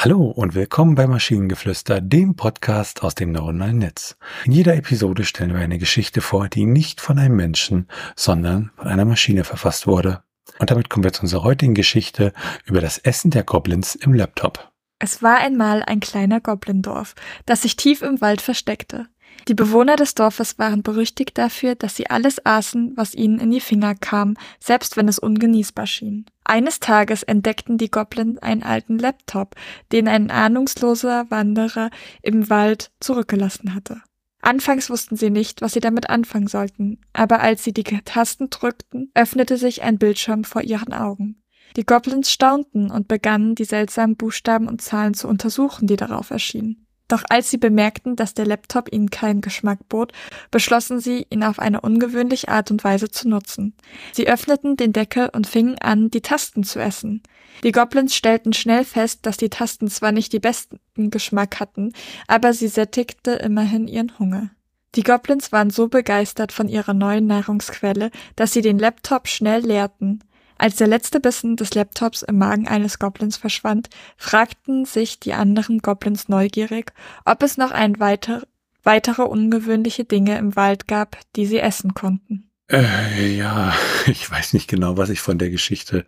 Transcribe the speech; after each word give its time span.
Hallo 0.00 0.26
und 0.26 0.54
willkommen 0.54 0.94
bei 0.94 1.08
Maschinengeflüster, 1.08 2.00
dem 2.00 2.36
Podcast 2.36 3.02
aus 3.02 3.16
dem 3.16 3.32
neuronalen 3.32 3.78
Netz. 3.78 4.16
In 4.44 4.52
jeder 4.52 4.76
Episode 4.76 5.24
stellen 5.24 5.52
wir 5.52 5.58
eine 5.58 5.78
Geschichte 5.78 6.20
vor, 6.20 6.48
die 6.48 6.66
nicht 6.66 7.00
von 7.00 7.18
einem 7.18 7.34
Menschen, 7.34 7.88
sondern 8.14 8.70
von 8.76 8.86
einer 8.86 9.04
Maschine 9.04 9.42
verfasst 9.42 9.88
wurde. 9.88 10.22
Und 10.60 10.70
damit 10.70 10.88
kommen 10.88 11.02
wir 11.02 11.12
zu 11.12 11.22
unserer 11.22 11.42
heutigen 11.42 11.74
Geschichte 11.74 12.32
über 12.64 12.80
das 12.80 12.98
Essen 12.98 13.32
der 13.32 13.42
Goblins 13.42 13.96
im 13.96 14.14
Laptop. 14.14 14.70
Es 15.00 15.20
war 15.20 15.38
einmal 15.38 15.82
ein 15.82 15.98
kleiner 15.98 16.40
Goblindorf, 16.40 17.16
das 17.44 17.62
sich 17.62 17.74
tief 17.74 18.02
im 18.02 18.20
Wald 18.20 18.40
versteckte. 18.40 19.08
Die 19.48 19.54
Bewohner 19.54 19.96
des 19.96 20.14
Dorfes 20.14 20.58
waren 20.58 20.82
berüchtigt 20.82 21.38
dafür, 21.38 21.74
dass 21.74 21.96
sie 21.96 22.10
alles 22.10 22.44
aßen, 22.44 22.92
was 22.96 23.14
ihnen 23.14 23.40
in 23.40 23.50
die 23.50 23.60
Finger 23.60 23.94
kam, 23.94 24.36
selbst 24.60 24.98
wenn 24.98 25.08
es 25.08 25.18
ungenießbar 25.18 25.86
schien. 25.86 26.26
Eines 26.44 26.80
Tages 26.80 27.22
entdeckten 27.22 27.78
die 27.78 27.90
Goblins 27.90 28.38
einen 28.42 28.62
alten 28.62 28.98
Laptop, 28.98 29.54
den 29.90 30.06
ein 30.06 30.30
ahnungsloser 30.30 31.30
Wanderer 31.30 31.90
im 32.20 32.50
Wald 32.50 32.90
zurückgelassen 33.00 33.74
hatte. 33.74 34.02
Anfangs 34.40 34.90
wussten 34.90 35.16
sie 35.16 35.30
nicht, 35.30 35.62
was 35.62 35.72
sie 35.72 35.80
damit 35.80 36.10
anfangen 36.10 36.46
sollten, 36.46 37.00
aber 37.12 37.40
als 37.40 37.64
sie 37.64 37.72
die 37.72 37.84
Tasten 37.84 38.50
drückten, 38.50 39.10
öffnete 39.14 39.56
sich 39.56 39.82
ein 39.82 39.98
Bildschirm 39.98 40.44
vor 40.44 40.62
ihren 40.62 40.92
Augen. 40.92 41.42
Die 41.76 41.84
Goblins 41.84 42.30
staunten 42.30 42.90
und 42.90 43.08
begannen, 43.08 43.54
die 43.54 43.64
seltsamen 43.64 44.16
Buchstaben 44.16 44.68
und 44.68 44.80
Zahlen 44.82 45.14
zu 45.14 45.28
untersuchen, 45.28 45.86
die 45.86 45.96
darauf 45.96 46.30
erschienen. 46.30 46.87
Doch 47.08 47.24
als 47.30 47.50
sie 47.50 47.56
bemerkten, 47.56 48.16
dass 48.16 48.34
der 48.34 48.46
Laptop 48.46 48.92
ihnen 48.92 49.10
keinen 49.10 49.40
Geschmack 49.40 49.88
bot, 49.88 50.12
beschlossen 50.50 51.00
sie, 51.00 51.26
ihn 51.30 51.42
auf 51.42 51.58
eine 51.58 51.80
ungewöhnliche 51.80 52.48
Art 52.48 52.70
und 52.70 52.84
Weise 52.84 53.10
zu 53.10 53.28
nutzen. 53.28 53.74
Sie 54.12 54.28
öffneten 54.28 54.76
den 54.76 54.92
Deckel 54.92 55.30
und 55.32 55.46
fingen 55.46 55.78
an, 55.78 56.10
die 56.10 56.20
Tasten 56.20 56.64
zu 56.64 56.78
essen. 56.78 57.22
Die 57.64 57.72
Goblins 57.72 58.14
stellten 58.14 58.52
schnell 58.52 58.84
fest, 58.84 59.20
dass 59.22 59.36
die 59.38 59.48
Tasten 59.48 59.88
zwar 59.88 60.12
nicht 60.12 60.32
die 60.32 60.38
besten 60.38 60.78
Geschmack 60.96 61.58
hatten, 61.58 61.92
aber 62.26 62.52
sie 62.52 62.68
sättigte 62.68 63.32
immerhin 63.32 63.88
ihren 63.88 64.18
Hunger. 64.18 64.50
Die 64.94 65.02
Goblins 65.02 65.52
waren 65.52 65.70
so 65.70 65.88
begeistert 65.88 66.52
von 66.52 66.68
ihrer 66.68 66.94
neuen 66.94 67.26
Nahrungsquelle, 67.26 68.10
dass 68.36 68.52
sie 68.52 68.62
den 68.62 68.78
Laptop 68.78 69.28
schnell 69.28 69.64
leerten. 69.64 70.24
Als 70.58 70.76
der 70.76 70.88
letzte 70.88 71.20
Bissen 71.20 71.54
des 71.56 71.74
Laptops 71.74 72.22
im 72.22 72.38
Magen 72.38 72.66
eines 72.66 72.98
Goblins 72.98 73.36
verschwand, 73.36 73.88
fragten 74.16 74.84
sich 74.84 75.20
die 75.20 75.32
anderen 75.32 75.78
Goblins 75.78 76.28
neugierig, 76.28 76.92
ob 77.24 77.44
es 77.44 77.56
noch 77.56 77.70
ein 77.70 78.00
weiter, 78.00 78.42
weitere 78.82 79.22
ungewöhnliche 79.22 80.04
Dinge 80.04 80.36
im 80.36 80.56
Wald 80.56 80.88
gab, 80.88 81.16
die 81.36 81.46
sie 81.46 81.60
essen 81.60 81.94
konnten. 81.94 82.48
Äh, 82.70 83.34
ja, 83.34 83.72
ich 84.06 84.30
weiß 84.30 84.52
nicht 84.52 84.68
genau, 84.68 84.98
was 84.98 85.08
ich 85.08 85.20
von 85.20 85.38
der 85.38 85.48
Geschichte 85.48 86.04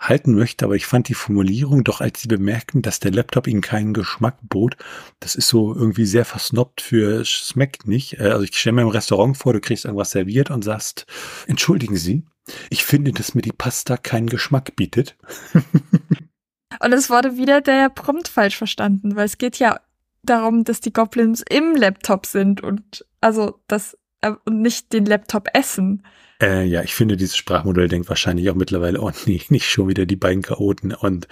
halten 0.00 0.34
möchte, 0.34 0.64
aber 0.64 0.74
ich 0.74 0.86
fand 0.86 1.08
die 1.08 1.14
Formulierung 1.14 1.84
doch, 1.84 2.00
als 2.00 2.22
sie 2.22 2.28
bemerkten, 2.28 2.82
dass 2.82 2.98
der 2.98 3.12
Laptop 3.12 3.46
ihnen 3.46 3.60
keinen 3.60 3.92
Geschmack 3.92 4.38
bot, 4.42 4.76
das 5.20 5.36
ist 5.36 5.46
so 5.46 5.72
irgendwie 5.72 6.06
sehr 6.06 6.24
versnobbt 6.24 6.80
für 6.80 7.24
schmeckt 7.24 7.86
nicht. 7.86 8.18
Äh, 8.18 8.30
also 8.30 8.42
ich 8.42 8.56
stelle 8.58 8.74
mir 8.74 8.82
im 8.82 8.88
Restaurant 8.88 9.36
vor, 9.36 9.52
du 9.52 9.60
kriegst 9.60 9.84
irgendwas 9.84 10.10
serviert 10.10 10.50
und 10.50 10.62
sagst, 10.62 11.06
entschuldigen 11.46 11.96
Sie, 11.96 12.24
ich 12.70 12.84
finde, 12.84 13.12
dass 13.12 13.34
mir 13.34 13.42
die 13.42 13.52
Pasta 13.52 13.96
keinen 13.96 14.28
Geschmack 14.28 14.76
bietet. 14.76 15.16
Und 16.80 16.92
es 16.92 17.10
wurde 17.10 17.36
wieder 17.36 17.60
der 17.60 17.90
Prompt 17.90 18.28
falsch 18.28 18.56
verstanden, 18.56 19.14
weil 19.14 19.26
es 19.26 19.38
geht 19.38 19.58
ja 19.58 19.80
darum, 20.22 20.64
dass 20.64 20.80
die 20.80 20.92
Goblins 20.92 21.42
im 21.48 21.74
Laptop 21.74 22.26
sind 22.26 22.62
und 22.62 23.04
also 23.20 23.60
das 23.66 23.98
äh, 24.20 24.32
und 24.44 24.62
nicht 24.62 24.92
den 24.92 25.04
Laptop 25.04 25.48
essen. 25.52 26.04
Äh, 26.40 26.64
ja, 26.64 26.82
ich 26.82 26.94
finde, 26.94 27.16
dieses 27.16 27.36
Sprachmodell 27.36 27.88
denkt 27.88 28.08
wahrscheinlich 28.08 28.48
auch 28.50 28.54
mittlerweile, 28.54 29.00
oh 29.00 29.10
nee, 29.26 29.42
nicht 29.48 29.68
schon 29.68 29.88
wieder 29.88 30.06
die 30.06 30.16
beiden 30.16 30.42
Chaoten 30.42 30.94
und 30.94 31.28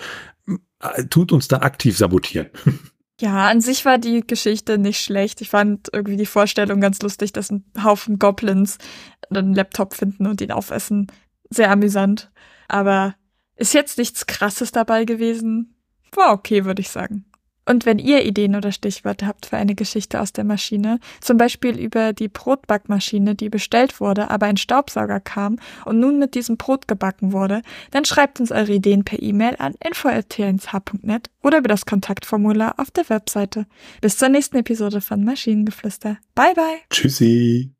äh, 0.81 1.05
tut 1.07 1.33
uns 1.33 1.49
da 1.49 1.59
aktiv 1.59 1.97
sabotieren. 1.97 2.51
Ja, 3.21 3.49
an 3.49 3.61
sich 3.61 3.85
war 3.85 3.99
die 3.99 4.27
Geschichte 4.27 4.79
nicht 4.79 4.99
schlecht. 4.99 5.43
Ich 5.43 5.51
fand 5.51 5.91
irgendwie 5.93 6.17
die 6.17 6.25
Vorstellung 6.25 6.81
ganz 6.81 7.03
lustig, 7.03 7.33
dass 7.35 7.51
ein 7.51 7.65
Haufen 7.85 8.19
Goblins 8.19 8.79
einen 9.29 9.53
Laptop 9.53 9.93
finden 9.93 10.27
und 10.27 10.41
ihn 10.41 10.53
aufessen. 10.53 11.07
Sehr 11.51 11.71
amüsant. 11.71 12.31
Aber 12.67 13.15
ist 13.57 13.75
jetzt 13.75 13.99
nichts 13.99 14.25
Krasses 14.25 14.73
dabei 14.73 15.05
gewesen. 15.05 15.75
War 16.13 16.33
okay, 16.33 16.65
würde 16.65 16.81
ich 16.81 16.89
sagen. 16.89 17.27
Und 17.67 17.87
wenn 17.87 17.99
ihr 17.99 18.25
Ideen 18.25 18.57
oder 18.57 18.73
Stichworte 18.73 19.27
habt 19.27 19.47
für 19.47 19.57
eine 19.57 19.75
Geschichte 19.75 20.21
aus 20.21 20.33
der 20.33 20.45
Maschine, 20.45 20.99
zum 21.21 21.37
Beispiel 21.37 21.79
über 21.79 22.13
die 22.13 22.29
Brotbackmaschine, 22.29 23.35
die 23.35 23.49
bestellt 23.49 24.01
wurde, 24.01 24.31
aber 24.31 24.47
ein 24.47 24.57
Staubsauger 24.57 25.21
kam 25.21 25.59
und 25.85 26.01
nun 26.01 26.19
mit 26.19 26.35
diesem 26.35 26.57
Brot 26.57 26.89
gebacken 26.89 27.33
wurde, 27.33 27.63
dann 27.91 28.05
schreibt 28.05 28.41
uns 28.41 28.51
eure 28.51 28.73
Ideen 28.73 29.05
per 29.05 29.23
E-Mail 29.23 29.57
an 29.59 29.75
info.tnsh.net 29.85 31.31
oder 31.43 31.59
über 31.59 31.69
das 31.69 31.87
Kontaktformular 31.87 32.75
auf 32.79 32.91
der 32.91 33.09
Webseite. 33.09 33.67
Bis 34.01 34.19
zur 34.19 34.29
nächsten 34.29 34.57
Episode 34.57 35.01
von 35.01 35.25
Maschinengeflüster. 35.25 36.19
Bye 36.35 36.55
bye. 36.55 36.79
Tschüssi. 36.91 37.80